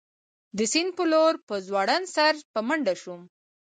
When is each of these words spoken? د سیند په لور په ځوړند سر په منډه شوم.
د 0.57 0.59
سیند 0.71 0.91
په 0.97 1.03
لور 1.11 1.33
په 1.47 1.55
ځوړند 1.67 2.05
سر 2.15 2.33
په 2.53 2.59
منډه 2.67 2.93
شوم. 3.01 3.21